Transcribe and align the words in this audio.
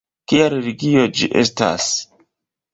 Kia 0.31 0.47
religio 0.53 1.05
ĝi 1.19 1.31
estas? 1.45 1.93